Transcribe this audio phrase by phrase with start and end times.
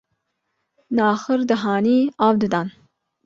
[0.97, 2.67] naxir dihanî av didan